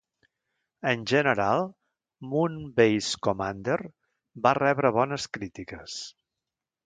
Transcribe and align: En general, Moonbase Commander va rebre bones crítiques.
En 0.91 1.01
general, 1.11 1.65
Moonbase 2.31 3.21
Commander 3.27 3.77
va 4.47 4.57
rebre 4.61 4.93
bones 4.99 5.31
crítiques. 5.39 5.99